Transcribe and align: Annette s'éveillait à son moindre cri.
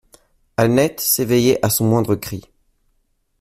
Annette 0.57 0.99
s'éveillait 0.99 1.63
à 1.63 1.69
son 1.69 1.85
moindre 1.85 2.15
cri. 2.15 2.45